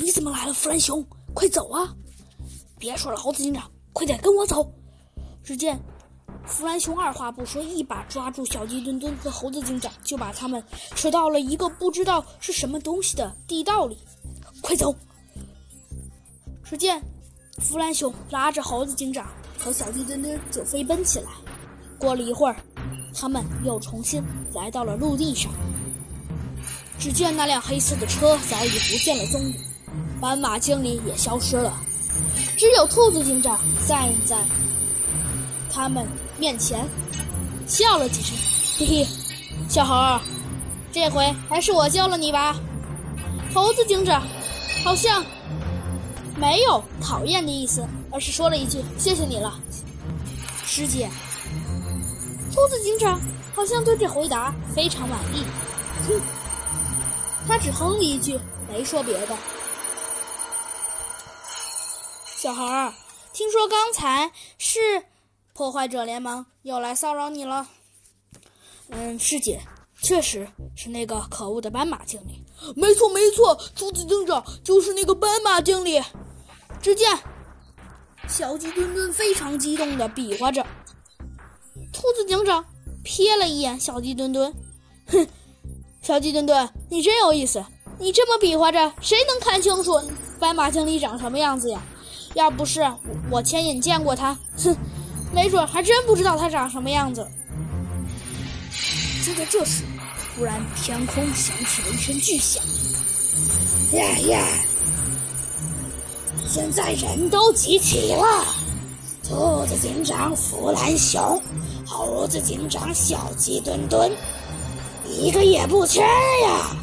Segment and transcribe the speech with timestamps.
[0.00, 1.04] 你怎么来了，弗兰熊？
[1.34, 1.94] 快走啊！
[2.78, 4.72] 别说了，猴子警长，快点跟我走。
[5.42, 5.80] 只见
[6.46, 10.62] 弗兰熊二话不说，一把抓住小鸡墩墩和猴子警长，就把他们
[10.94, 13.98] 扯到了一个不知道是什么东西的地道里。
[14.62, 14.94] 快走！
[16.62, 17.02] 只见
[17.58, 19.28] 弗兰熊拉着猴子警长
[19.58, 21.30] 和小鸡墩墩就飞奔起来。
[21.98, 22.56] 过了一会儿，
[23.12, 24.22] 他们又重新
[24.54, 25.50] 来到了陆地上。
[26.98, 29.54] 只见那辆黑色的车早已不见了踪影，
[30.20, 31.72] 斑马经理也消失了，
[32.56, 34.36] 只有兔子警长站在
[35.72, 36.06] 他们
[36.38, 36.88] 面前，
[37.66, 38.36] 笑了几声，
[38.78, 39.06] 嘿嘿，
[39.68, 40.20] 小猴，
[40.92, 42.56] 这回还是我救了你吧。
[43.54, 44.26] 猴子警长
[44.84, 45.24] 好像
[46.36, 49.54] 没有讨厌的意思，而是说了一句：“谢谢你了，
[50.64, 51.08] 师姐。”
[52.52, 53.20] 兔子警长
[53.54, 55.44] 好像对这回答非常满意，
[56.08, 56.20] 哼。
[57.46, 58.38] 他只哼了一句，
[58.68, 59.36] 没说别的。
[62.40, 62.94] 小孩儿，
[63.32, 64.78] 听说刚才是
[65.52, 67.66] 破坏者联盟又来骚扰你了？
[68.90, 69.60] 嗯，师姐，
[70.00, 72.44] 确实是那个可恶的斑马经理。
[72.76, 76.00] 没错，没错，兔子警长就是那个斑马经理。
[76.80, 77.18] 只见
[78.28, 80.64] 小鸡墩墩非常激动的比划着，
[81.92, 82.64] 兔子警长
[83.04, 84.54] 瞥了一眼小鸡墩墩，
[85.08, 85.26] 哼。
[86.02, 87.64] 小鸡墩墩，你真有意思！
[87.98, 90.00] 你这么比划着，谁能看清楚
[90.38, 91.82] 斑马经理长什么样子呀？
[92.34, 92.86] 要不是
[93.30, 94.76] 我亲眼见过他，哼，
[95.32, 97.26] 没准还真不知道他长什么样子。
[99.24, 99.84] 就在这时，
[100.34, 102.62] 突然天空响起了一声巨响。
[103.92, 104.44] 呀呀！
[106.46, 108.44] 现在人都集齐了，
[109.22, 111.42] 兔子警长弗兰熊，
[111.84, 114.10] 猴子警长小鸡墩墩。
[115.06, 116.76] 一个也不缺呀！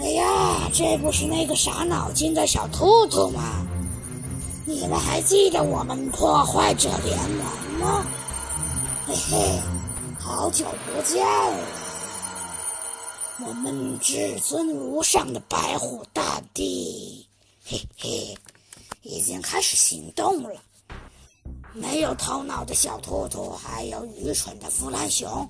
[0.00, 3.66] 哎呀，这不是那个傻脑筋的小兔兔吗？
[4.66, 7.44] 你们还记得我们破坏者联盟
[7.78, 8.06] 吗？
[9.06, 9.60] 嘿嘿，
[10.18, 11.66] 好久不见了！
[13.46, 17.26] 我们至尊无上的白虎大帝，
[17.64, 18.38] 嘿嘿，
[19.02, 20.50] 已经开始行动了。
[21.72, 25.48] 没有头脑的小兔兔，还有愚蠢的弗兰熊。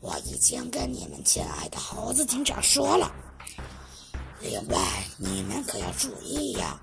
[0.00, 3.12] 我已经跟你们亲爱的猴子警长说了。
[4.40, 6.80] 另外，你们可要注意呀，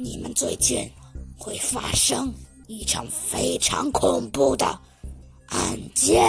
[0.00, 0.88] 你们最近
[1.36, 2.32] 会发生
[2.68, 4.64] 一场非常恐怖的
[5.48, 6.22] 案件。